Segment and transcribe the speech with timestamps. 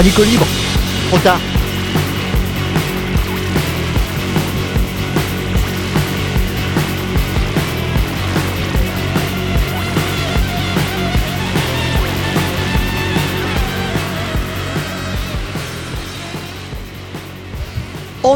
[0.00, 0.46] Radicaux libre.
[1.10, 1.59] Trop tard.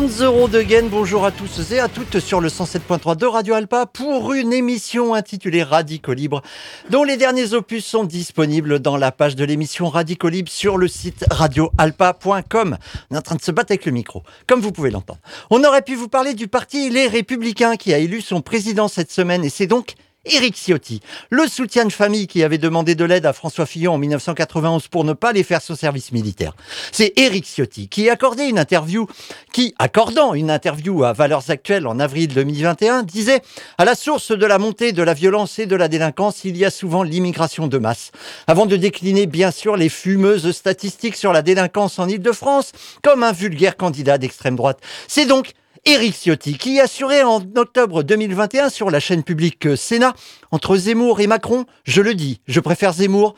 [0.04, 3.54] 11 euros de gain, bonjour à tous et à toutes sur le 107.3 de Radio
[3.54, 6.42] Alpa pour une émission intitulée Radico Libre,
[6.90, 10.88] dont les derniers opus sont disponibles dans la page de l'émission Radico Libre sur le
[10.88, 12.76] site radioalpa.com.
[13.10, 15.20] On est en train de se battre avec le micro, comme vous pouvez l'entendre.
[15.48, 19.10] On aurait pu vous parler du parti Les Républicains qui a élu son président cette
[19.10, 19.94] semaine et c'est donc
[20.26, 23.98] Éric Ciotti, le soutien de famille qui avait demandé de l'aide à François Fillon en
[23.98, 26.54] 1991 pour ne pas les faire son service militaire.
[26.92, 29.06] C'est Éric Ciotti qui accordait une interview,
[29.52, 33.42] qui, accordant une interview à Valeurs Actuelles en avril 2021, disait
[33.78, 36.64] à la source de la montée de la violence et de la délinquance, il y
[36.64, 38.10] a souvent l'immigration de masse.
[38.46, 43.32] Avant de décliner bien sûr les fumeuses statistiques sur la délinquance en Ile-de-France comme un
[43.32, 44.80] vulgaire candidat d'extrême droite.
[45.08, 45.52] C'est donc
[45.86, 50.14] Éric Ciotti, qui assurait en octobre 2021 sur la chaîne publique Sénat,
[50.50, 53.34] entre Zemmour et Macron, je le dis, je préfère Zemmour,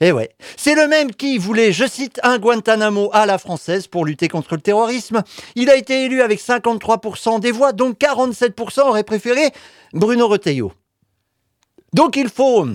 [0.00, 4.06] eh ouais, c'est le même qui voulait, je cite, un Guantanamo à la française pour
[4.06, 5.22] lutter contre le terrorisme.
[5.56, 9.50] Il a été élu avec 53% des voix, donc 47% auraient préféré
[9.92, 10.72] Bruno Retailleau.
[11.92, 12.66] Donc il faut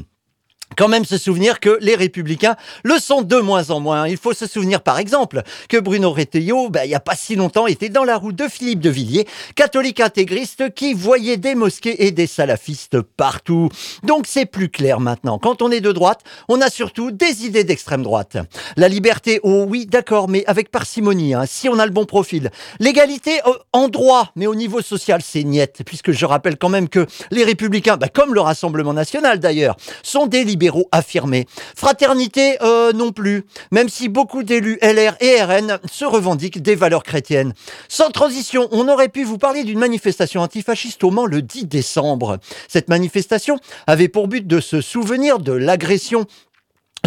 [0.76, 4.08] quand même se souvenir que les républicains le sont de moins en moins.
[4.08, 7.36] Il faut se souvenir par exemple que Bruno Retailleau, ben, il n'y a pas si
[7.36, 12.06] longtemps, était dans la roue de Philippe de Villiers, catholique intégriste qui voyait des mosquées
[12.06, 13.70] et des salafistes partout.
[14.04, 15.40] Donc c'est plus clair maintenant.
[15.40, 18.38] Quand on est de droite, on a surtout des idées d'extrême droite.
[18.78, 22.52] La liberté, oh oui, d'accord, mais avec parcimonie, hein, si on a le bon profil.
[22.80, 26.90] L'égalité euh, en droit, mais au niveau social, c'est niette, puisque je rappelle quand même
[26.90, 31.48] que les républicains, ben, comme le Rassemblement national d'ailleurs, sont des libéraux affirmés.
[31.76, 37.04] Fraternité euh, non plus, même si beaucoup d'élus LR et RN se revendiquent des valeurs
[37.04, 37.54] chrétiennes.
[37.88, 42.40] Sans transition, on aurait pu vous parler d'une manifestation antifasciste au Mans le 10 décembre.
[42.68, 46.26] Cette manifestation avait pour but de se souvenir de l'agression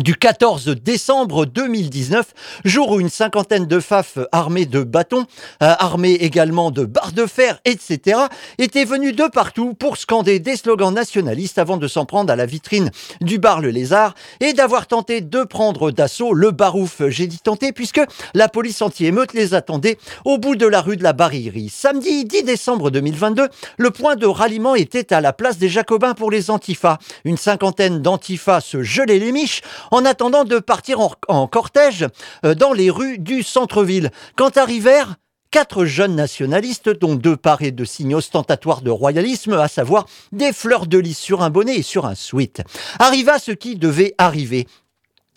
[0.01, 5.27] du 14 décembre 2019, jour où une cinquantaine de FAF armés de bâtons,
[5.63, 8.21] euh, armés également de barres de fer, etc.,
[8.59, 12.47] étaient venus de partout pour scander des slogans nationalistes avant de s'en prendre à la
[12.47, 17.39] vitrine du bar Le Lézard et d'avoir tenté de prendre d'assaut le barouf, j'ai dit
[17.39, 18.01] tenté, puisque
[18.35, 21.71] la police anti-émeute les attendait au bout de la rue de la Barillerie.
[21.71, 23.49] Samedi 10 décembre 2022,
[23.79, 26.99] le point de ralliement était à la place des Jacobins pour les antifas.
[27.25, 32.07] Une cinquantaine d'antifas se gelaient les miches en attendant de partir en, cortège
[32.45, 34.11] euh, dans les rues du centre-ville.
[34.37, 35.17] Quand arrivèrent
[35.51, 40.87] quatre jeunes nationalistes, dont deux parés de signes ostentatoires de royalisme, à savoir des fleurs
[40.87, 42.63] de lys sur un bonnet et sur un sweat.
[42.99, 44.67] Arriva ce qui devait arriver.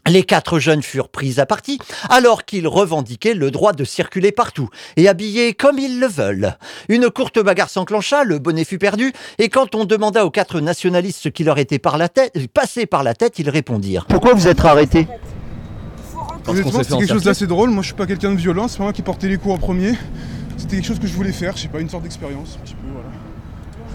[0.08, 1.80] Les quatre jeunes furent pris à partie
[2.10, 6.58] alors qu'ils revendiquaient le droit de circuler partout et habiller comme ils le veulent.
[6.90, 11.20] Une courte bagarre s'enclencha, le bonnet fut perdu et quand on demanda aux quatre nationalistes
[11.22, 14.06] ce qui leur était par la tête, passé par la tête, ils répondirent.
[14.06, 15.08] Pourquoi vous êtes arrêtés?
[16.48, 17.70] Honnêtement, c'est quelque chose d'assez drôle.
[17.70, 18.68] Moi, je suis pas quelqu'un de violent.
[18.68, 19.94] C'est moi qui portais les coups en premier.
[20.58, 21.56] C'était quelque chose que je voulais faire.
[21.56, 22.58] Je sais pas, une sorte d'expérience.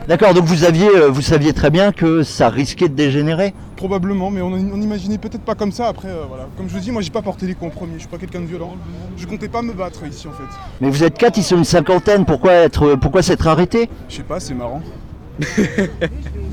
[0.08, 4.30] D'accord, donc vous aviez, euh, vous saviez très bien que ça risquait de dégénérer Probablement,
[4.30, 5.88] mais on, on imaginait peut-être pas comme ça.
[5.88, 6.46] Après, euh, voilà.
[6.56, 8.16] Comme je vous dis, moi j'ai pas porté les coups en premier, je suis pas
[8.16, 8.76] quelqu'un de violent.
[9.16, 10.44] Je comptais pas me battre ici en fait.
[10.80, 14.22] Mais vous êtes quatre, ils sont une cinquantaine, pourquoi être, pourquoi s'être arrêté Je sais
[14.22, 14.80] pas, c'est marrant.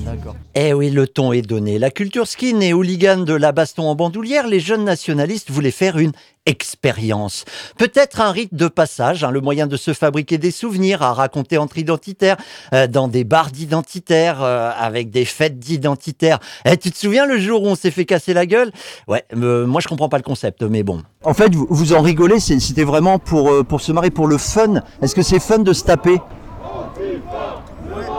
[0.05, 0.35] D'accord.
[0.55, 1.79] Eh oui, le ton est donné.
[1.79, 5.97] La culture skin et hooligan de la baston en bandoulière, les jeunes nationalistes voulaient faire
[5.97, 6.11] une
[6.45, 7.45] expérience.
[7.77, 11.57] Peut-être un rite de passage, hein, le moyen de se fabriquer des souvenirs à raconter
[11.57, 12.35] entre identitaires,
[12.73, 16.39] euh, dans des bars d'identitaires, euh, avec des fêtes d'identitaires.
[16.65, 18.71] Eh, tu te souviens le jour où on s'est fait casser la gueule?
[19.07, 21.01] Ouais, euh, moi je comprends pas le concept, mais bon.
[21.23, 24.81] En fait, vous, vous en rigolez, c'était vraiment pour, pour se marrer, pour le fun.
[25.01, 26.19] Est-ce que c'est fun de se taper?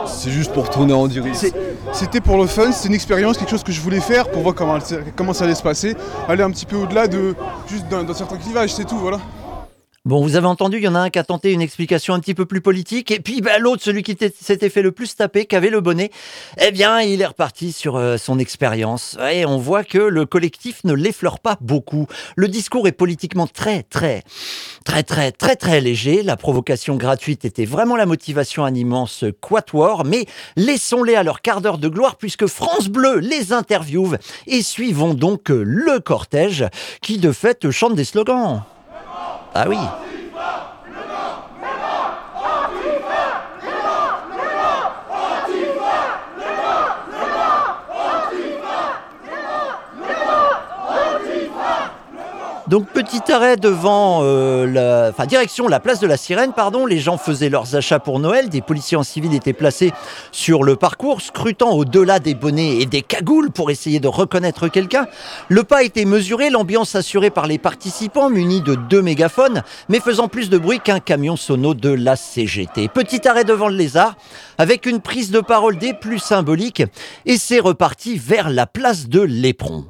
[0.07, 1.53] C'est juste pour tourner en direct.
[1.93, 4.55] C'était pour le fun, c'est une expérience, quelque chose que je voulais faire pour voir
[4.55, 4.77] comment,
[5.15, 5.95] comment ça allait se passer.
[6.27, 7.35] Aller un petit peu au-delà de
[7.67, 9.19] juste d'un certain clivage, c'est tout, voilà.
[10.05, 12.19] Bon, vous avez entendu, il y en a un qui a tenté une explication un
[12.19, 15.47] petit peu plus politique, et puis bah, l'autre, celui qui s'était fait le plus taper,
[15.47, 16.11] qui avait le bonnet,
[16.61, 19.17] eh bien, il est reparti sur euh, son expérience.
[19.31, 22.05] Et on voit que le collectif ne l'effleure pas beaucoup.
[22.35, 24.21] Le discours est politiquement très, très,
[24.83, 26.21] très, très, très, très léger.
[26.21, 31.61] La provocation gratuite était vraiment la motivation animant ce quatuor, mais laissons-les à leur quart
[31.61, 36.63] d'heure de gloire, puisque France Bleu les interviewe, et suivons donc le cortège,
[37.01, 38.61] qui de fait chante des slogans.
[39.57, 39.79] Ah oui
[52.67, 56.87] Donc petit arrêt devant euh, la, direction la place de la Sirène, pardon.
[56.87, 58.49] Les gens faisaient leurs achats pour Noël.
[58.49, 59.93] Des policiers en civil étaient placés
[60.31, 65.05] sur le parcours, scrutant au-delà des bonnets et des cagoules pour essayer de reconnaître quelqu'un.
[65.47, 70.27] Le pas était mesuré, l'ambiance assurée par les participants munis de deux mégaphones, mais faisant
[70.27, 72.87] plus de bruit qu'un camion sono de la CGT.
[72.87, 74.15] Petit arrêt devant le lézard,
[74.57, 76.83] avec une prise de parole des plus symboliques,
[77.27, 79.85] et c'est reparti vers la place de l'éperon.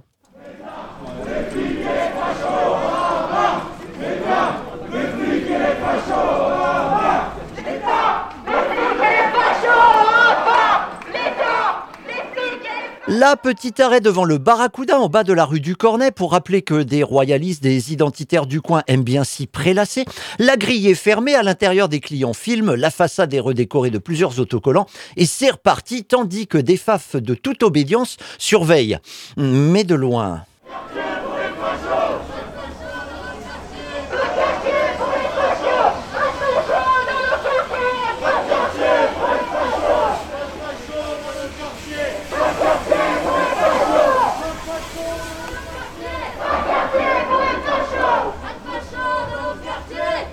[13.08, 16.64] La petite arrêt devant le Barracuda en bas de la rue du Cornet pour rappeler
[16.64, 20.06] que des royalistes, des identitaires du coin aiment bien s'y prélasser.
[20.40, 24.40] La grille est fermée, à l'intérieur des clients filment, la façade est redécorée de plusieurs
[24.40, 24.88] autocollants
[25.18, 28.98] et c'est reparti tandis que des fafs de toute obédience surveillent.
[29.38, 30.42] Mais de loin.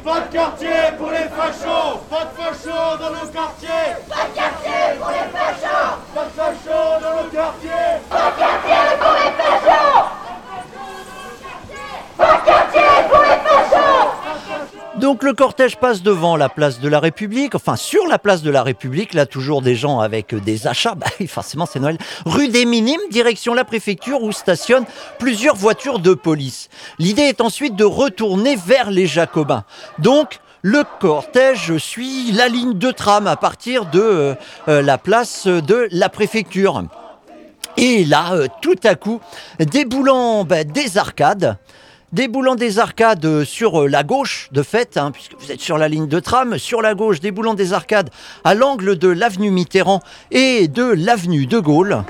[0.05, 0.69] Pas de quartier
[0.99, 3.69] pour les fachos Pas de fachos dans nos quartiers
[4.09, 8.83] Pas de quartier pour les fachos Pas de fachos dans nos quartiers Pas de quartier
[8.99, 10.05] pour les fachos
[12.19, 14.03] Pas de quartier pour les fachos
[14.97, 18.50] Donc le cortège passe devant la place de la République, enfin sur la place de
[18.50, 21.96] la République, là toujours des gens avec des achats, bah forcément c'est Noël,
[22.26, 24.84] rue des Minimes, direction la préfecture où stationnent
[25.19, 26.69] plusieurs voitures de police.
[26.99, 29.64] L'idée est ensuite de retourner vers les Jacobins.
[30.00, 34.34] Donc le cortège suit la ligne de tram à partir de euh,
[34.69, 36.84] euh, la place de la préfecture.
[37.79, 39.19] Et là, euh, tout à coup,
[39.61, 41.56] déboulant bah, des arcades,
[42.12, 45.88] déboulant des arcades sur euh, la gauche, de fait, hein, puisque vous êtes sur la
[45.88, 48.11] ligne de tram, sur la gauche, déboulant des arcades
[48.44, 50.00] à l'angle de l'avenue Mitterrand
[50.31, 52.05] et de l'avenue de Gaulle.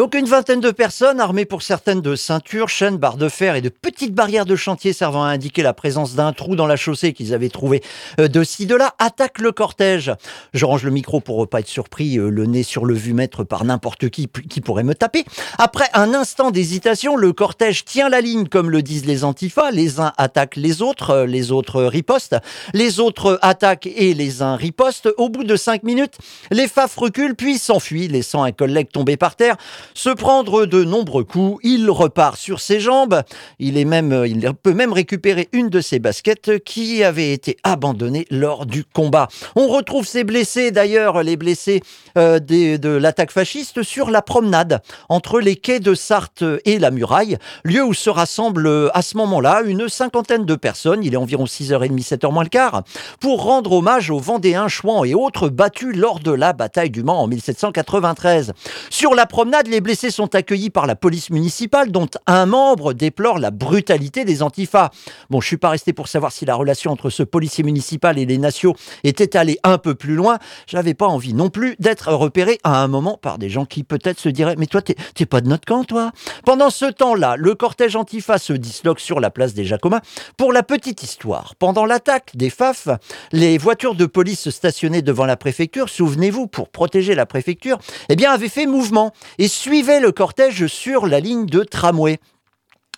[0.00, 3.60] Donc une vingtaine de personnes, armées pour certaines de ceintures, chaînes, barres de fer et
[3.60, 7.12] de petites barrières de chantier servant à indiquer la présence d'un trou dans la chaussée
[7.12, 7.82] qu'ils avaient trouvé
[8.18, 10.10] euh, de ci, de là, attaquent le cortège.
[10.54, 13.66] Je range le micro pour pas être surpris, euh, le nez sur le vumètre par
[13.66, 15.26] n'importe qui qui pourrait me taper.
[15.58, 19.70] Après un instant d'hésitation, le cortège tient la ligne comme le disent les antifas.
[19.70, 22.36] Les uns attaquent les autres, euh, les autres ripostent.
[22.72, 25.10] Les autres attaquent et les uns ripostent.
[25.18, 26.16] Au bout de cinq minutes,
[26.50, 29.58] les faf reculent puis s'enfuient, laissant un collègue tomber par terre
[29.94, 31.58] se prendre de nombreux coups.
[31.62, 33.22] Il repart sur ses jambes.
[33.58, 38.26] Il, est même, il peut même récupérer une de ses baskets qui avait été abandonnée
[38.30, 39.28] lors du combat.
[39.56, 41.82] On retrouve ses blessés, d'ailleurs, les blessés
[42.16, 47.38] euh, de l'attaque fasciste, sur la promenade entre les quais de Sarthe et la muraille,
[47.64, 51.02] lieu où se rassemblent euh, à ce moment-là une cinquantaine de personnes.
[51.04, 52.82] Il est environ 6h30, 7h moins le quart,
[53.20, 57.22] pour rendre hommage aux Vendéens, Chouans et autres battus lors de la bataille du Mans
[57.22, 58.52] en 1793.
[58.90, 63.38] Sur la promenade, les blessés sont accueillis par la police municipale, dont un membre déplore
[63.38, 64.90] la brutalité des antifas.
[65.30, 68.26] Bon, je suis pas resté pour savoir si la relation entre ce policier municipal et
[68.26, 68.74] les nationaux
[69.04, 70.38] était allée un peu plus loin.
[70.66, 74.18] J'avais pas envie non plus d'être repéré à un moment par des gens qui peut-être
[74.18, 76.10] se diraient Mais toi, t'es pas de notre camp, toi?
[76.44, 80.00] Pendant ce temps-là, le cortège antifa se disloque sur la place des Jacobins.
[80.36, 82.88] Pour la petite histoire, pendant l'attaque des FAF,
[83.32, 88.32] les voitures de police stationnées devant la préfecture, souvenez-vous, pour protéger la préfecture, eh bien,
[88.32, 92.18] avaient fait mouvement et suivaient le cortège sur la ligne de tramway.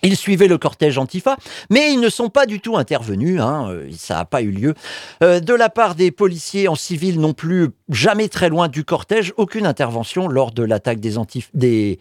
[0.04, 1.37] Ils suivaient le cortège Antifa,
[1.71, 4.75] mais ils ne sont pas du tout intervenus, hein, euh, ça n'a pas eu lieu.
[5.23, 9.33] Euh, de la part des policiers en civil non plus, jamais très loin du cortège,
[9.37, 11.99] aucune intervention lors de l'attaque des, antif- des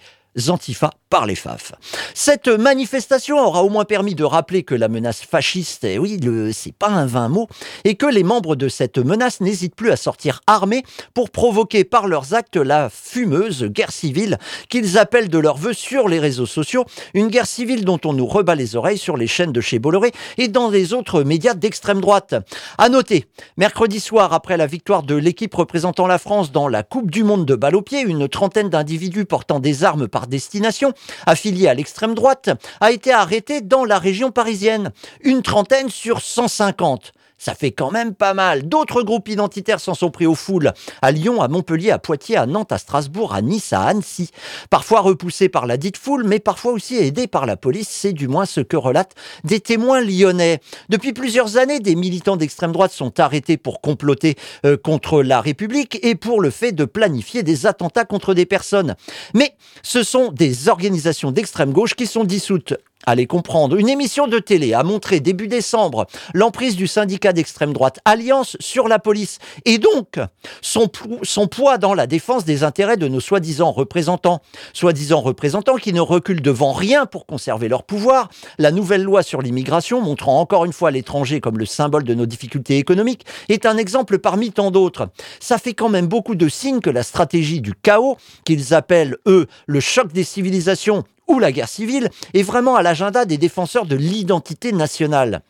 [0.47, 1.73] Antifa par les FAF.
[2.15, 6.19] Cette manifestation aura au moins permis de rappeler que la menace fasciste, eh oui,
[6.53, 7.47] c'est pas un vain mot,
[7.83, 12.07] et que les membres de cette menace n'hésitent plus à sortir armés pour provoquer par
[12.07, 14.37] leurs actes la fumeuse guerre civile
[14.69, 18.25] qu'ils appellent de leur vœu sur les réseaux sociaux, une guerre civile dont on nous
[18.25, 21.99] rebat les oreilles sur les chaînes de chez Bolloré et dans les autres médias d'extrême
[21.99, 22.35] droite.
[22.77, 23.25] À noter,
[23.57, 27.45] mercredi soir, après la victoire de l'équipe représentant la France dans la Coupe du Monde
[27.45, 30.93] de balle au pied, une trentaine d'individus portant des armes par destination,
[31.25, 34.91] affiliés à l'extrême droite, a été arrêtée dans la région parisienne.
[35.21, 37.13] Une trentaine sur 150.
[37.41, 38.67] Ça fait quand même pas mal.
[38.67, 40.73] D'autres groupes identitaires s'en sont pris aux foules.
[41.01, 44.29] À Lyon, à Montpellier, à Poitiers, à Nantes, à Strasbourg, à Nice, à Annecy.
[44.69, 47.87] Parfois repoussés par la dite foule, mais parfois aussi aidés par la police.
[47.89, 50.59] C'est du moins ce que relatent des témoins lyonnais.
[50.89, 55.97] Depuis plusieurs années, des militants d'extrême droite sont arrêtés pour comploter euh, contre la République
[56.03, 58.95] et pour le fait de planifier des attentats contre des personnes.
[59.33, 62.75] Mais ce sont des organisations d'extrême gauche qui sont dissoutes.
[63.07, 63.77] Allez comprendre.
[63.77, 68.87] Une émission de télé a montré début décembre l'emprise du syndicat d'extrême droite Alliance sur
[68.87, 70.19] la police et donc
[70.61, 70.89] son,
[71.23, 74.41] son poids dans la défense des intérêts de nos soi-disant représentants.
[74.73, 78.29] Soi-disant représentants qui ne reculent devant rien pour conserver leur pouvoir.
[78.59, 82.25] La nouvelle loi sur l'immigration, montrant encore une fois l'étranger comme le symbole de nos
[82.25, 85.09] difficultés économiques, est un exemple parmi tant d'autres.
[85.39, 89.47] Ça fait quand même beaucoup de signes que la stratégie du chaos, qu'ils appellent eux
[89.65, 93.95] le choc des civilisations ou la guerre civile est vraiment à l'agenda des défenseurs de
[93.95, 95.41] l'identité nationale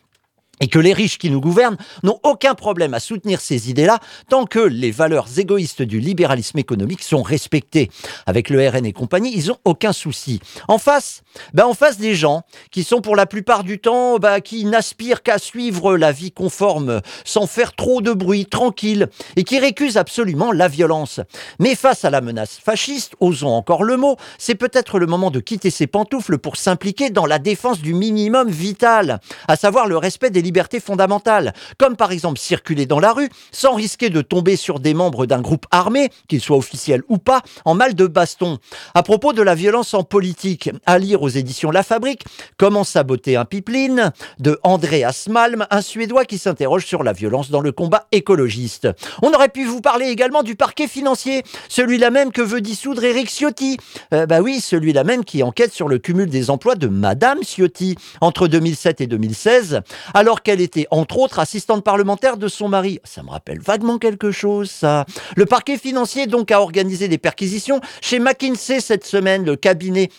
[0.62, 3.98] et que les riches qui nous gouvernent n'ont aucun problème à soutenir ces idées-là
[4.30, 7.90] tant que les valeurs égoïstes du libéralisme économique sont respectées.
[8.26, 10.40] Avec le RN et compagnie, ils ont aucun souci.
[10.68, 14.40] En face, ben en face des gens qui sont pour la plupart du temps, ben,
[14.40, 19.58] qui n'aspirent qu'à suivre la vie conforme sans faire trop de bruit, tranquille, et qui
[19.58, 21.18] récusent absolument la violence.
[21.58, 25.40] Mais face à la menace fasciste, osons encore le mot, c'est peut-être le moment de
[25.40, 30.30] quitter ses pantoufles pour s'impliquer dans la défense du minimum vital, à savoir le respect
[30.30, 34.80] des libertés fondamentales, comme par exemple circuler dans la rue sans risquer de tomber sur
[34.80, 38.58] des membres d'un groupe armé, qu'ils soient officiels ou pas, en mal de baston.
[38.94, 42.22] À propos de la violence en politique, à lire aux éditions La Fabrique,
[42.58, 47.60] Comment saboter un pipeline de Andreas Malm, un Suédois qui s'interroge sur la violence dans
[47.60, 48.88] le combat écologiste.
[49.22, 53.28] On aurait pu vous parler également du parquet financier, celui-là même que veut dissoudre Eric
[53.28, 53.78] Ciotti.
[54.12, 57.96] Euh, bah oui, celui-là même qui enquête sur le cumul des emplois de Madame Ciotti
[58.20, 59.80] entre 2007 et 2016,
[60.14, 63.00] alors qu'elle était entre autres assistante parlementaire de son mari.
[63.04, 65.06] Ça me rappelle vaguement quelque chose, ça.
[65.36, 70.10] Le parquet financier donc a organisé des perquisitions chez McKinsey cette semaine, le cabinet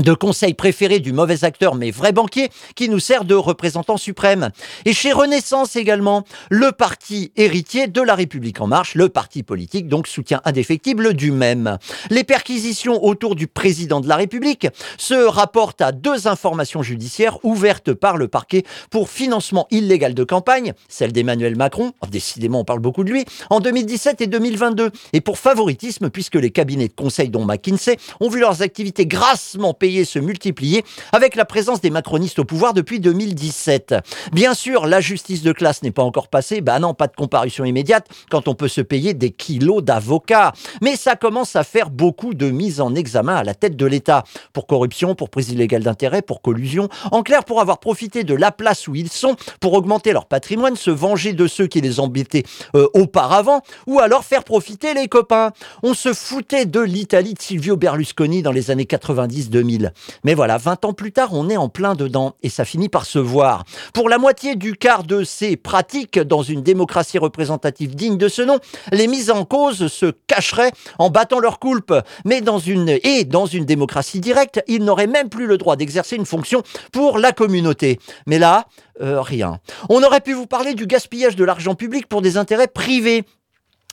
[0.00, 4.50] de conseil préféré du mauvais acteur mais vrai banquier qui nous sert de représentant suprême.
[4.84, 9.88] Et chez Renaissance également, le parti héritier de la République en marche, le parti politique
[9.88, 11.78] donc soutien indéfectible du même.
[12.10, 17.92] Les perquisitions autour du président de la République se rapportent à deux informations judiciaires ouvertes
[17.92, 22.80] par le parquet pour financement illégal de campagne, celle d'Emmanuel Macron, oh, décidément on parle
[22.80, 27.30] beaucoup de lui, en 2017 et 2022, et pour favoritisme puisque les cabinets de conseil
[27.30, 32.38] dont McKinsey ont vu leurs activités grassement payées se multiplier avec la présence des macronistes
[32.38, 33.94] au pouvoir depuis 2017.
[34.32, 37.64] Bien sûr, la justice de classe n'est pas encore passée, bah non, pas de comparution
[37.64, 40.52] immédiate quand on peut se payer des kilos d'avocats.
[40.82, 44.24] Mais ça commence à faire beaucoup de mises en examen à la tête de l'État.
[44.52, 46.88] Pour corruption, pour prise illégale d'intérêt, pour collusion.
[47.12, 50.76] En clair, pour avoir profité de la place où ils sont, pour augmenter leur patrimoine,
[50.76, 55.52] se venger de ceux qui les embêtaient euh, auparavant, ou alors faire profiter les copains.
[55.82, 59.75] On se foutait de l'Italie de Silvio Berlusconi dans les années 90-2000.
[60.24, 63.06] Mais voilà, 20 ans plus tard, on est en plein dedans et ça finit par
[63.06, 63.64] se voir.
[63.92, 68.42] Pour la moitié du quart de ces pratiques dans une démocratie représentative digne de ce
[68.42, 68.58] nom,
[68.92, 71.94] les mises en cause se cacheraient en battant leur coulpe.
[72.24, 76.16] Mais dans une, et dans une démocratie directe, ils n'auraient même plus le droit d'exercer
[76.16, 77.98] une fonction pour la communauté.
[78.26, 78.66] Mais là,
[79.00, 79.60] euh, rien.
[79.88, 83.24] On aurait pu vous parler du gaspillage de l'argent public pour des intérêts privés.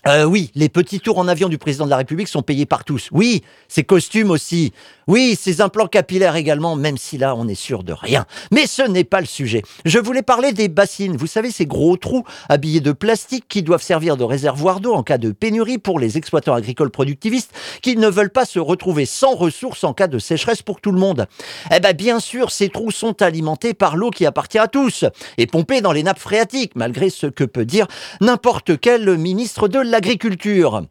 [0.06, 2.84] Euh, oui, les petits tours en avion du président de la République sont payés par
[2.84, 3.08] tous.
[3.12, 4.74] Oui, ses costumes aussi.
[5.08, 8.26] Oui, ses implants capillaires également, même si là, on est sûr de rien.
[8.52, 9.62] Mais ce n'est pas le sujet.
[9.86, 11.18] Je voulais parler des bassines.
[11.18, 15.04] Vous savez, ces gros trous habillés de plastique qui doivent servir de réservoir d'eau en
[15.04, 19.36] cas de pénurie pour les exploitants agricoles productivistes qui ne veulent pas se retrouver sans
[19.36, 21.28] ressources en cas de sécheresse pour tout le monde.
[21.74, 25.06] Eh ben, bien sûr, ces trous sont alimentés par l'eau qui appartient à tous
[25.38, 27.88] et pompés dans les nappes phréatiques, malgré ce que peut dire
[28.22, 30.84] n'importe quel ministre de l'agriculture.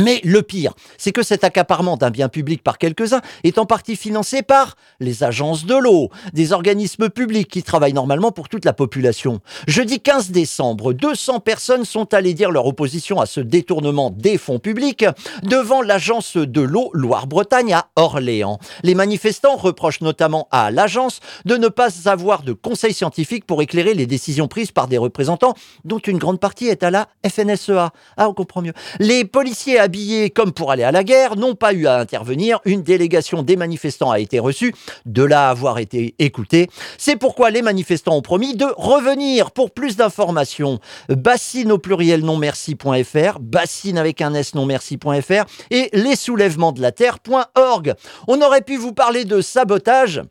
[0.00, 3.94] Mais le pire, c'est que cet accaparement d'un bien public par quelques-uns est en partie
[3.94, 8.72] financé par les agences de l'eau, des organismes publics qui travaillent normalement pour toute la
[8.72, 9.40] population.
[9.66, 14.58] Jeudi 15 décembre, 200 personnes sont allées dire leur opposition à ce détournement des fonds
[14.58, 15.04] publics
[15.42, 18.58] devant l'agence de l'eau Loire-Bretagne à Orléans.
[18.82, 23.92] Les manifestants reprochent notamment à l'agence de ne pas avoir de conseil scientifique pour éclairer
[23.92, 27.92] les décisions prises par des représentants dont une grande partie est à la FNSEA.
[28.16, 28.72] Ah, on comprend mieux.
[28.98, 32.60] Les policiers habillés comme pour aller à la guerre, n'ont pas eu à intervenir.
[32.64, 34.74] Une délégation des manifestants a été reçue,
[35.04, 36.68] de là avoir été écoutée.
[36.98, 40.78] C'est pourquoi les manifestants ont promis de revenir pour plus d'informations.
[41.08, 46.80] Bassine au pluriel non merci.fr, bassine avec un s non merci.fr et les soulèvements de
[46.80, 47.94] la terre.org.
[48.28, 50.22] On aurait pu vous parler de sabotage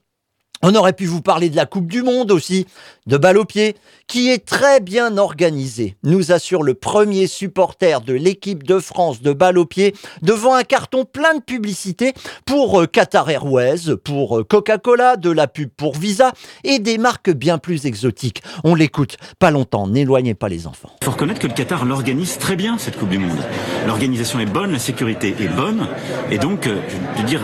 [0.64, 2.68] On aurait pu vous parler de la Coupe du Monde aussi,
[3.08, 3.76] de balle au pied,
[4.08, 9.34] qui est très bien organisée, nous assure le premier supporter de l'équipe de France de
[9.34, 12.14] balle au pied devant un carton plein de publicité
[12.46, 16.32] pour euh, Qatar Airways, pour euh, Coca-Cola, de la pub pour Visa
[16.64, 18.44] et des marques bien plus exotiques.
[18.64, 20.92] On l'écoute, pas longtemps, n'éloignez pas les enfants.
[21.02, 23.40] Il faut reconnaître que le Qatar l'organise très bien, cette Coupe du Monde.
[23.88, 25.88] L'organisation est bonne, la sécurité est bonne,
[26.30, 26.82] et donc, euh,
[27.18, 27.42] je dire,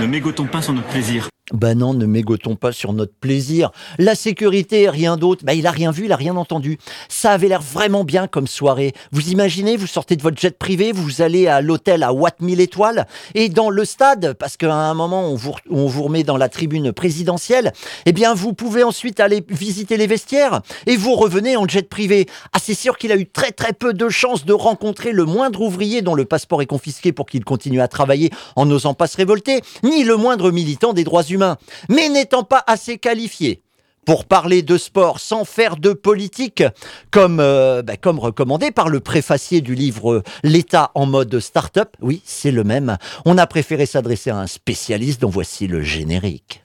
[0.00, 1.28] ne mégotons pas sur notre plaisir.
[1.52, 3.72] Ben non, ne mégotons pas sur notre plaisir.
[3.98, 5.44] La sécurité, rien d'autre.
[5.44, 6.78] Ben il a rien vu, il a rien entendu.
[7.08, 8.92] Ça avait l'air vraiment bien comme soirée.
[9.10, 12.60] Vous imaginez, vous sortez de votre jet privé, vous allez à l'hôtel à Watt 1000
[12.60, 16.36] étoiles et dans le stade, parce qu'à un moment on vous, on vous remet dans
[16.36, 17.72] la tribune présidentielle,
[18.06, 22.26] eh bien vous pouvez ensuite aller visiter les vestiaires et vous revenez en jet privé.
[22.52, 25.62] Ah c'est sûr qu'il a eu très très peu de chances de rencontrer le moindre
[25.62, 29.16] ouvrier dont le passeport est confisqué pour qu'il continue à travailler en n'osant pas se
[29.16, 33.62] révolter, ni le moindre militant des droits humains mais n'étant pas assez qualifié
[34.06, 36.64] pour parler de sport sans faire de politique,
[37.10, 41.96] comme, euh, bah, recommandé par le préfacier du livre L'État en mode start-up.
[42.00, 42.96] Oui, c'est le même.
[43.24, 46.62] On a préféré s'adresser à un spécialiste dont voici le générique.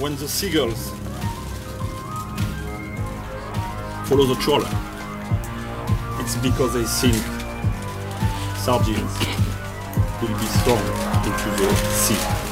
[0.00, 0.92] When the seagulls
[4.04, 4.38] follow the
[6.20, 6.86] it's because they
[8.56, 9.37] sardines
[10.26, 10.78] thrown
[11.24, 12.47] into the sea.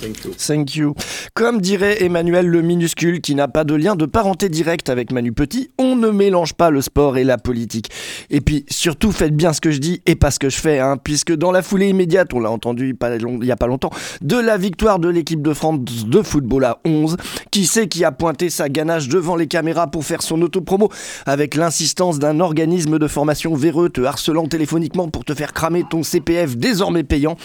[0.00, 0.94] Thank you.
[1.34, 5.32] Comme dirait Emmanuel le minuscule, qui n'a pas de lien de parenté direct avec Manu
[5.32, 7.90] Petit, on ne mélange pas le sport et la politique.
[8.30, 10.78] Et puis, surtout, faites bien ce que je dis et pas ce que je fais,
[10.80, 14.36] hein, puisque dans la foulée immédiate, on l'a entendu il n'y a pas longtemps, de
[14.36, 17.16] la victoire de l'équipe de France de football à 11,
[17.50, 20.90] qui sait qui a pointé sa ganache devant les caméras pour faire son autopromo,
[21.24, 26.02] avec l'insistance d'un organisme de formation véreux te harcelant téléphoniquement pour te faire cramer ton
[26.02, 27.36] CPF désormais payant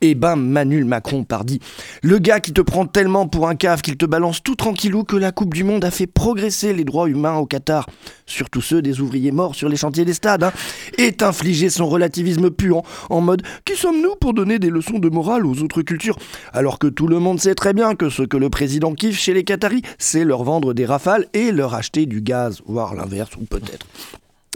[0.00, 1.60] et ben Manuel Macron pardi.
[2.02, 5.16] Le gars qui te prend tellement pour un cave qu'il te balance tout tranquillou que
[5.16, 7.86] la Coupe du Monde a fait progresser les droits humains au Qatar,
[8.26, 10.52] surtout ceux des ouvriers morts sur les chantiers des stades, hein,
[10.98, 15.46] est infligé son relativisme puant en mode qui sommes-nous pour donner des leçons de morale
[15.46, 16.18] aux autres cultures?
[16.52, 19.34] Alors que tout le monde sait très bien que ce que le président kiffe chez
[19.34, 23.44] les Qataris, c'est leur vendre des rafales et leur acheter du gaz, voire l'inverse ou
[23.44, 23.86] peut-être.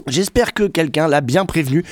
[0.07, 1.83] J'espère que quelqu'un l'a bien prévenu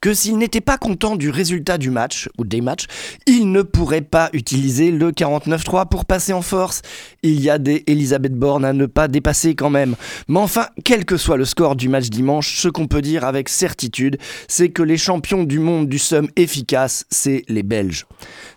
[0.00, 2.86] que s'il n'était pas content du résultat du match ou des matchs,
[3.26, 6.82] il ne pourrait pas utiliser le 49-3 pour passer en force.
[7.22, 9.94] Il y a des Elisabeth Borne à ne pas dépasser quand même.
[10.28, 13.48] Mais enfin, quel que soit le score du match dimanche, ce qu'on peut dire avec
[13.48, 18.06] certitude, c'est que les champions du monde du somme efficace, c'est les Belges.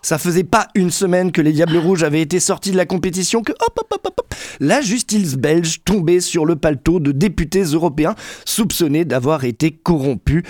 [0.02, 3.42] Ça faisait pas une semaine que les Diables Rouges avaient été sortis de la compétition
[3.42, 8.14] que hop hop hop hop, la justice belge tombait sur le paletot de députés européens
[8.44, 10.42] soupçonnés d'avoir été corrompus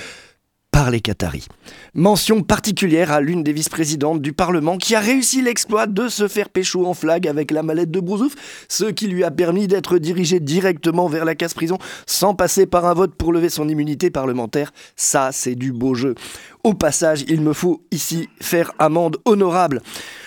[0.74, 1.46] par les Qataris.
[1.94, 6.48] Mention particulière à l'une des vice-présidentes du Parlement qui a réussi l'exploit de se faire
[6.48, 8.34] pécho en flag avec la mallette de Brousouf,
[8.68, 12.94] ce qui lui a permis d'être dirigé directement vers la casse-prison sans passer par un
[12.94, 14.72] vote pour lever son immunité parlementaire.
[14.96, 16.16] Ça, c'est du beau jeu.
[16.64, 19.80] Au passage, il me faut ici faire amende honorable.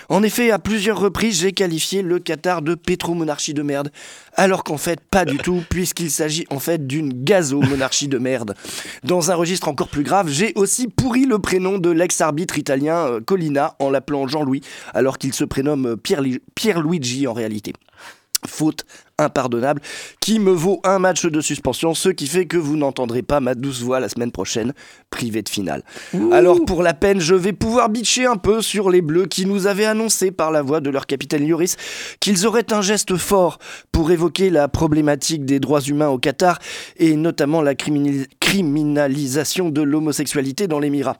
[0.10, 3.92] En effet, à plusieurs reprises, j'ai qualifié le Qatar de pétromonarchie de merde,
[4.34, 8.56] alors qu'en fait, pas du tout, puisqu'il s'agit en fait d'une gazo-monarchie de merde.
[9.04, 13.20] Dans un registre encore plus grave, j'ai aussi pourri le prénom de l'ex-arbitre italien euh,
[13.20, 14.62] Colina en l'appelant Jean-Louis,
[14.94, 16.24] alors qu'il se prénomme euh, Pierre
[16.56, 17.74] Pierluigi en réalité
[18.46, 18.86] faute
[19.20, 19.82] impardonnable
[20.22, 23.56] qui me vaut un match de suspension, ce qui fait que vous n'entendrez pas ma
[23.56, 24.74] douce voix la semaine prochaine,
[25.10, 25.84] privée de finale.
[26.32, 29.68] Alors pour la peine, je vais pouvoir bitcher un peu sur les Bleus qui nous
[29.68, 31.78] avaient annoncé par la voix de leur capitaine Lloris
[32.20, 33.60] qu'ils auraient un geste fort
[33.92, 36.60] pour évoquer la problématique des droits humains au Qatar
[36.98, 41.18] et notamment la criminalisation de l'homosexualité dans l'Émirat.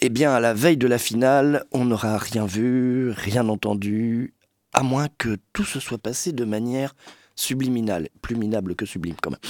[0.00, 4.32] Eh bien, à la veille de la finale, on n'aura rien vu, rien entendu,
[4.72, 6.94] à moins que tout se soit passé de manière
[7.40, 9.40] subliminale, plus minable que sublime quand même.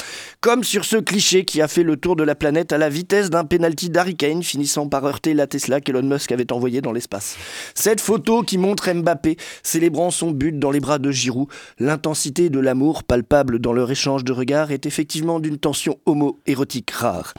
[0.41, 3.31] Comme sur ce cliché qui a fait le tour de la planète à la vitesse
[3.31, 7.37] d'un penalty d'Harry Kane finissant par heurter la Tesla qu'Elon Musk avait envoyée dans l'espace.
[7.75, 11.49] Cette photo qui montre Mbappé célébrant son but dans les bras de Giroud,
[11.79, 17.35] l'intensité de l'amour palpable dans leur échange de regards est effectivement d'une tension homo-érotique rare.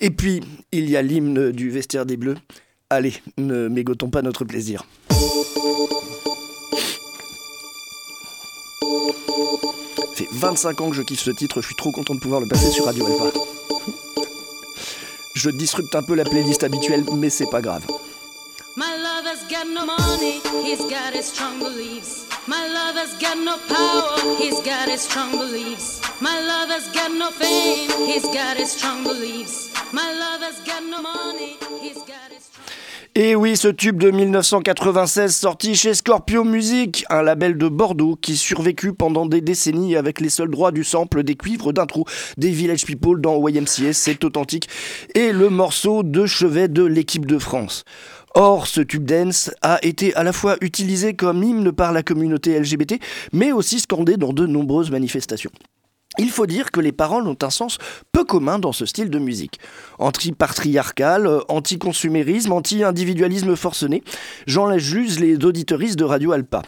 [0.00, 0.40] Et puis,
[0.72, 2.36] il y a l'hymne du vestiaire des Bleus.
[2.88, 4.84] Allez, ne mégotons pas notre plaisir.
[10.14, 12.46] Fait 25 ans que je kiffe ce titre, je suis trop content de pouvoir le
[12.46, 13.30] passer sur Radio Alpha.
[15.34, 17.86] Je disrupte un peu la playlist habituelle, mais c'est pas grave.
[33.16, 38.36] Et oui, ce tube de 1996 sorti chez Scorpio Music, un label de Bordeaux qui
[38.36, 42.86] survécut pendant des décennies avec les seuls droits du sample des cuivres d'intro des Village
[42.86, 44.68] People dans YMCA, c'est authentique,
[45.16, 47.84] et le morceau de chevet de l'équipe de France.
[48.36, 52.56] Or, ce tube dance a été à la fois utilisé comme hymne par la communauté
[52.60, 53.00] LGBT,
[53.32, 55.50] mais aussi scandé dans de nombreuses manifestations.
[56.18, 57.78] Il faut dire que les paroles ont un sens
[58.12, 59.60] peu commun dans ce style de musique.
[59.98, 64.02] Anti-patriarcal, euh, anti-consumérisme, anti-individualisme forcené,
[64.46, 66.62] j'en juste les auditeuristes de Radio Alpa.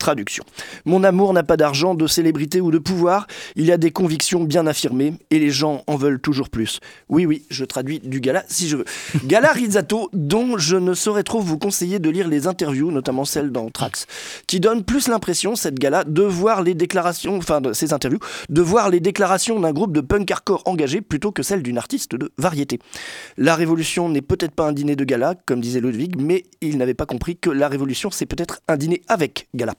[0.00, 0.44] Traduction.
[0.86, 4.66] Mon amour n'a pas d'argent, de célébrité ou de pouvoir, il a des convictions bien
[4.66, 6.80] affirmées et les gens en veulent toujours plus.
[7.10, 8.84] Oui, oui, je traduis du gala si je veux.
[9.26, 13.52] Gala Rizzato, dont je ne saurais trop vous conseiller de lire les interviews, notamment celles
[13.52, 14.06] dans Trax,
[14.46, 18.62] qui donne plus l'impression, cette gala, de voir les déclarations, enfin de ces interviews, de
[18.62, 22.32] voir les déclarations d'un groupe de punk hardcore engagé plutôt que celles d'une artiste de
[22.38, 22.78] variété.
[23.36, 26.94] La révolution n'est peut-être pas un dîner de gala, comme disait Ludwig, mais il n'avait
[26.94, 29.74] pas compris que la révolution c'est peut-être un dîner avec gala.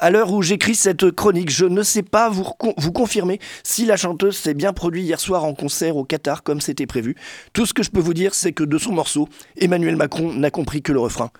[0.00, 3.96] À l'heure où j'écris cette chronique, je ne sais pas vous, vous confirmer si la
[3.96, 7.16] chanteuse s'est bien produite hier soir en concert au Qatar comme c'était prévu.
[7.52, 10.50] Tout ce que je peux vous dire, c'est que de son morceau, Emmanuel Macron n'a
[10.50, 11.30] compris que le refrain.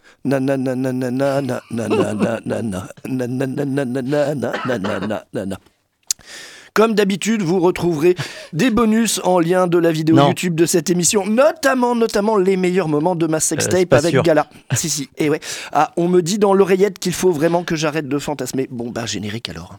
[6.75, 8.17] Comme d'habitude, vous retrouverez
[8.53, 10.17] des bonus en lien de la vidéo.
[10.17, 14.21] YouTube de cette émission, notamment, notamment les meilleurs moments de ma sextape avec.
[14.23, 14.49] Gala.
[14.75, 15.39] si, si, et ouais.
[15.71, 18.67] Ah, on me dit dans l'oreillette qu'il faut vraiment que j'arrête de fantasmer.
[18.73, 19.79] Bon, bah, générique alors.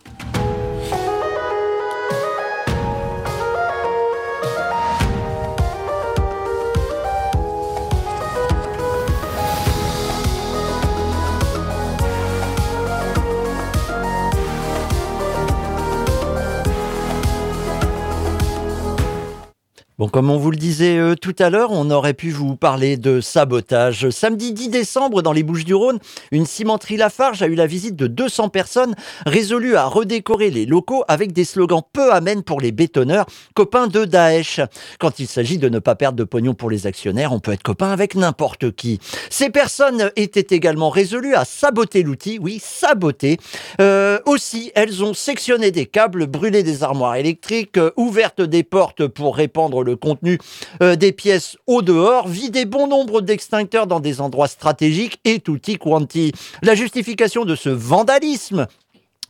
[20.12, 23.22] Comme on vous le disait euh, tout à l'heure, on aurait pu vous parler de
[23.22, 24.10] sabotage.
[24.10, 26.00] Samedi 10 décembre, dans les Bouches-du-Rhône,
[26.32, 31.04] une cimenterie Lafarge a eu la visite de 200 personnes résolues à redécorer les locaux
[31.08, 34.60] avec des slogans peu amènes pour les bétonneurs, copains de Daesh.
[35.00, 37.64] Quand il s'agit de ne pas perdre de pognon pour les actionnaires, on peut être
[37.64, 39.00] copain avec n'importe qui.
[39.30, 43.38] Ces personnes étaient également résolues à saboter l'outil, oui, saboter.
[43.80, 49.08] Euh, aussi, elles ont sectionné des câbles, brûlé des armoires électriques, euh, ouvertes des portes
[49.08, 50.40] pour répandre le contenu
[50.82, 55.78] euh, des pièces au dehors, vidé bon nombre d'extincteurs dans des endroits stratégiques et tutti
[55.78, 56.32] quanti.
[56.62, 58.68] La justification de ce vandalisme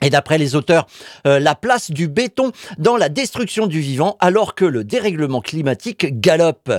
[0.06, 0.86] et d'après les auteurs,
[1.26, 6.20] euh, la place du béton dans la destruction du vivant alors que le dérèglement climatique
[6.20, 6.72] galope.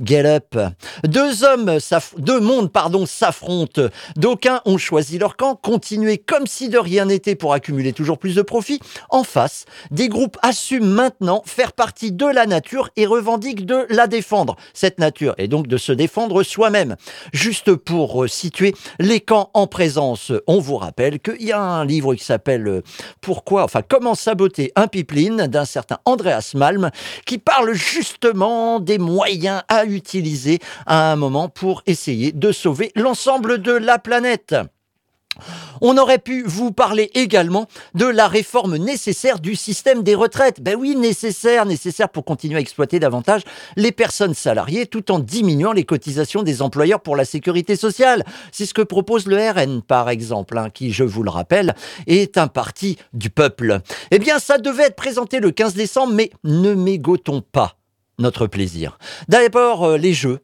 [0.00, 0.58] Galope.
[1.04, 1.78] Deux hommes,
[2.16, 3.82] deux mondes, pardon, s'affrontent.
[4.16, 8.34] D'aucuns ont choisi leur camp, continuer comme si de rien n'était pour accumuler toujours plus
[8.34, 8.80] de profits.
[9.10, 14.06] En face, des groupes assument maintenant faire partie de la nature et revendiquent de la
[14.06, 14.56] défendre.
[14.72, 16.96] Cette nature et donc de se défendre soi-même.
[17.34, 21.84] Juste pour euh, situer les camps en présence, on vous rappelle qu'il y a un
[21.84, 22.69] livre qui s'appelle
[23.20, 26.90] Pourquoi, enfin comment saboter un pipeline d'un certain Andreas Malm
[27.26, 33.62] qui parle justement des moyens à utiliser à un moment pour essayer de sauver l'ensemble
[33.62, 34.54] de la planète.
[35.80, 40.60] On aurait pu vous parler également de la réforme nécessaire du système des retraites.
[40.60, 43.42] Ben oui, nécessaire, nécessaire pour continuer à exploiter davantage
[43.76, 48.24] les personnes salariées tout en diminuant les cotisations des employeurs pour la sécurité sociale.
[48.52, 51.74] C'est ce que propose le RN, par exemple, hein, qui, je vous le rappelle,
[52.06, 53.80] est un parti du peuple.
[54.10, 57.76] Eh bien, ça devait être présenté le 15 décembre, mais ne mégotons pas
[58.18, 58.98] notre plaisir.
[59.28, 60.40] D'abord, euh, les jeux,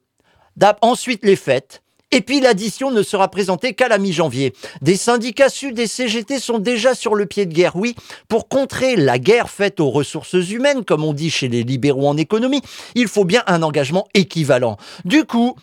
[0.80, 4.52] ensuite les fêtes, et puis l'addition ne sera présentée qu'à la mi-janvier.
[4.80, 7.94] Des syndicats sud et CGT sont déjà sur le pied de guerre, oui,
[8.28, 12.16] pour contrer la guerre faite aux ressources humaines, comme on dit chez les libéraux en
[12.16, 12.62] économie,
[12.94, 14.76] il faut bien un engagement équivalent.
[15.04, 15.56] Du coup,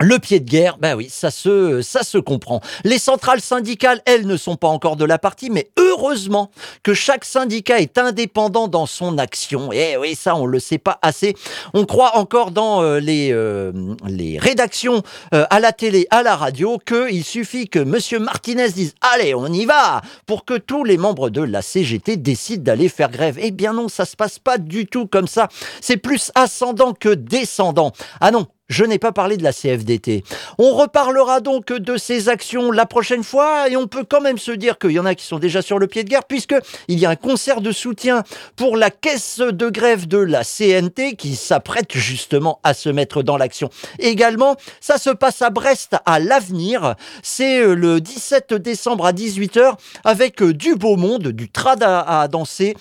[0.00, 2.60] le pied de guerre, ben oui, ça se, ça se comprend.
[2.84, 6.50] Les centrales syndicales, elles, ne sont pas encore de la partie, mais heureusement
[6.82, 9.72] que chaque syndicat est indépendant dans son action.
[9.72, 11.34] Et oui, ça, on le sait pas assez.
[11.74, 13.72] On croit encore dans euh, les, euh,
[14.06, 15.02] les rédactions
[15.34, 19.46] euh, à la télé, à la radio, qu'il suffit que Monsieur Martinez dise allez, on
[19.46, 23.38] y va, pour que tous les membres de la CGT décident d'aller faire grève.
[23.40, 25.48] Eh bien non, ça se passe pas du tout comme ça.
[25.80, 27.92] C'est plus ascendant que descendant.
[28.20, 30.24] Ah non, je n'ai pas parlé de la CFDT.
[30.58, 34.52] On reparlera donc de ces actions la prochaine fois et on peut quand même se
[34.52, 36.54] dire qu'il y en a qui sont déjà sur le pied de guerre puisque
[36.88, 38.22] il y a un concert de soutien
[38.56, 43.36] pour la caisse de grève de la CNT qui s'apprête justement à se mettre dans
[43.36, 43.70] l'action.
[43.98, 46.94] Également, ça se passe à Brest à l'avenir.
[47.22, 52.28] C'est euh, le 17 décembre à 18h avec euh, du beau monde, du trad à,
[52.28, 52.76] danser,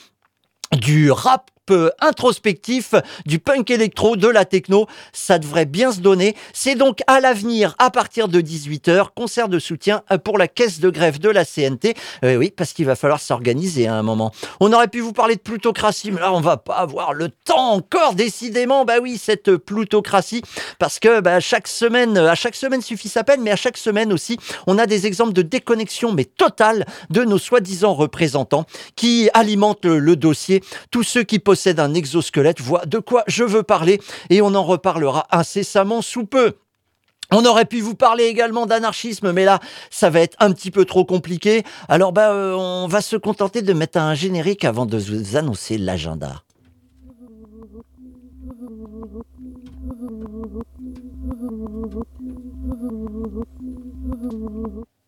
[0.74, 1.50] du rap
[2.00, 4.88] introspectif, du punk électro, de la techno.
[5.14, 6.36] Ça devrait bien se donner.
[6.54, 10.90] C'est donc à l'avenir, à partir de 18h, concert de soutien pour la caisse de
[10.90, 11.96] grève de la CNT.
[12.24, 14.32] Euh, oui, parce qu'il va falloir s'organiser à un moment.
[14.60, 17.72] On aurait pu vous parler de plutocratie, mais là, on va pas avoir le temps
[17.72, 18.86] encore, décidément.
[18.86, 20.42] Bah oui, cette plutocratie,
[20.80, 24.14] parce que bah, chaque semaine, à chaque semaine suffit sa peine, mais à chaque semaine
[24.14, 29.86] aussi, on a des exemples de déconnexion, mais totale, de nos soi-disant représentants qui alimentent
[29.86, 30.64] le, le dossier.
[30.92, 34.64] Tous ceux qui possèdent un exosquelette voient de quoi je veux parler et on en
[34.64, 36.54] reparlera incessamment sous peu.
[37.32, 40.86] On aurait pu vous parler également d'anarchisme, mais là, ça va être un petit peu
[40.86, 41.64] trop compliqué.
[41.90, 45.78] Alors, bah, euh, on va se contenter de mettre un générique avant de vous annoncer
[45.78, 46.44] l'agenda.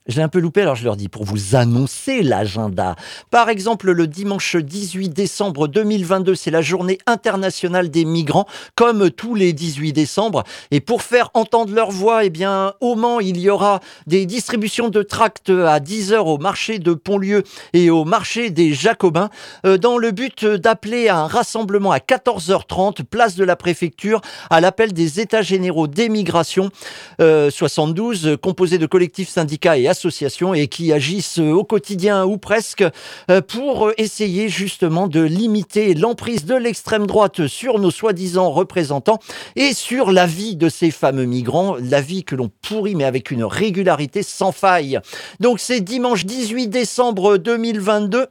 [0.09, 2.95] J'ai un peu loupé, alors je leur dis pour vous annoncer l'agenda.
[3.29, 9.35] Par exemple, le dimanche 18 décembre 2022, c'est la journée internationale des migrants, comme tous
[9.35, 10.45] les 18 décembre.
[10.71, 14.89] Et pour faire entendre leur voix, eh bien, au Mans, il y aura des distributions
[14.89, 17.43] de tracts à 10 heures au marché de Pontlieu
[17.73, 19.29] et au marché des Jacobins,
[19.67, 24.59] euh, dans le but d'appeler à un rassemblement à 14h30, place de la préfecture, à
[24.59, 26.71] l'appel des États généraux d'émigration
[27.21, 29.98] euh, 72, composé de collectifs, syndicats et associations
[30.53, 32.83] et qui agissent au quotidien ou presque
[33.29, 39.19] euh, pour essayer justement de limiter l'emprise de l'extrême droite sur nos soi-disant représentants
[39.55, 43.31] et sur la vie de ces fameux migrants, la vie que l'on pourrit mais avec
[43.31, 44.99] une régularité sans faille.
[45.39, 48.27] Donc c'est dimanche 18 décembre 2022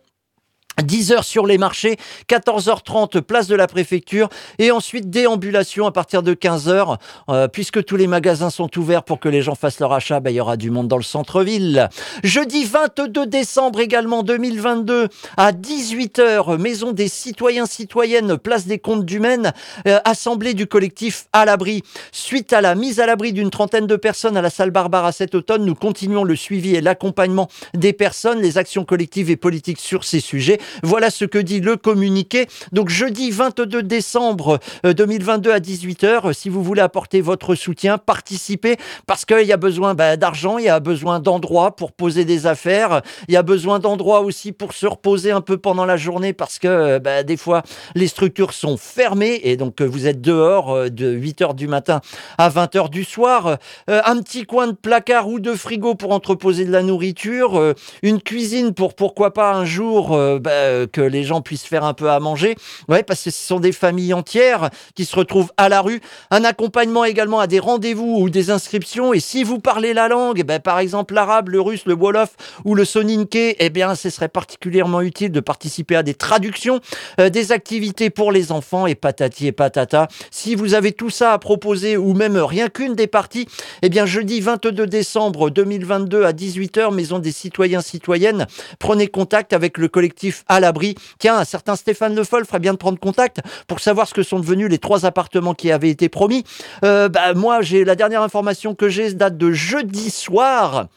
[0.82, 1.96] 10h sur les marchés,
[2.28, 6.96] 14h30 place de la préfecture et ensuite déambulation à partir de 15h
[7.28, 10.30] euh, puisque tous les magasins sont ouverts pour que les gens fassent leur achat, bah,
[10.30, 11.88] il y aura du monde dans le centre-ville.
[12.24, 19.20] Jeudi 22 décembre également 2022 à 18h, maison des citoyens citoyennes, place des comptes du
[19.20, 19.52] Maine,
[19.86, 21.82] euh, assemblée du collectif à l'abri.
[22.12, 25.34] Suite à la mise à l'abri d'une trentaine de personnes à la salle Barbara cet
[25.34, 30.04] automne, nous continuons le suivi et l'accompagnement des personnes, les actions collectives et politiques sur
[30.04, 30.58] ces sujets.
[30.82, 32.46] Voilà ce que dit le communiqué.
[32.72, 38.76] Donc jeudi 22 décembre 2022 à 18h, si vous voulez apporter votre soutien, participez
[39.06, 42.46] parce qu'il y a besoin bah, d'argent, il y a besoin d'endroits pour poser des
[42.46, 46.32] affaires, il y a besoin d'endroits aussi pour se reposer un peu pendant la journée
[46.32, 47.62] parce que bah, des fois
[47.94, 52.00] les structures sont fermées et donc vous êtes dehors euh, de 8h du matin
[52.38, 53.58] à 20h du soir.
[53.90, 57.74] Euh, un petit coin de placard ou de frigo pour entreposer de la nourriture, euh,
[58.02, 60.08] une cuisine pour pourquoi pas un jour
[60.40, 62.56] bah, euh, que les gens puissent faire un peu à manger.
[62.88, 66.00] Ouais, parce que ce sont des familles entières qui se retrouvent à la rue.
[66.30, 69.12] Un accompagnement également à des rendez-vous ou des inscriptions.
[69.12, 72.30] Et si vous parlez la langue, eh ben, par exemple l'arabe, le russe, le wolof
[72.64, 76.80] ou le soninké, eh bien, ce serait particulièrement utile de participer à des traductions,
[77.20, 80.08] euh, des activités pour les enfants et patati et patata.
[80.30, 83.48] Si vous avez tout ça à proposer ou même rien qu'une des parties,
[83.82, 88.46] eh bien, jeudi 22 décembre 2022 à 18h, Maison des citoyens citoyennes,
[88.78, 90.94] prenez contact avec le collectif à l'abri.
[91.18, 94.22] Tiens, un certain Stéphane Le Foll ferait bien de prendre contact pour savoir ce que
[94.22, 96.44] sont devenus les trois appartements qui avaient été promis.
[96.84, 100.88] Euh, bah, moi, j'ai la dernière information que j'ai date de jeudi soir.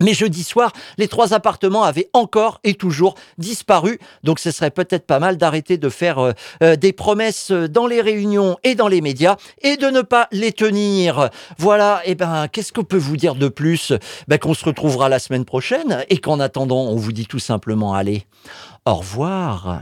[0.00, 3.98] Mais jeudi soir, les trois appartements avaient encore et toujours disparu.
[4.24, 8.00] Donc ce serait peut-être pas mal d'arrêter de faire euh, euh, des promesses dans les
[8.00, 11.30] réunions et dans les médias et de ne pas les tenir.
[11.58, 13.92] Voilà, et ben qu'est-ce qu'on peut vous dire de plus?
[14.28, 17.94] Ben, Qu'on se retrouvera la semaine prochaine et qu'en attendant, on vous dit tout simplement
[17.94, 18.26] allez,
[18.86, 19.80] au revoir.